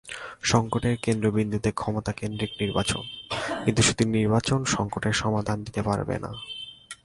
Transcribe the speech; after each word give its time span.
সংকটের 0.43 0.95
কেন্দ্রবিন্দুতে 1.05 1.69
ক্ষমতাকেন্দ্রিক 1.71 2.51
নির্বাচন, 2.61 3.03
কিন্তু 3.63 3.81
শুধু 3.87 4.03
নির্বাচন 4.17 4.59
সংকটের 4.75 5.15
সমাধান 5.21 5.57
দিতে 5.63 5.81
পারবে 5.83 6.15
না। 6.19 6.31